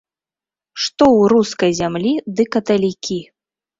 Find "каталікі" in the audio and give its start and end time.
2.57-3.19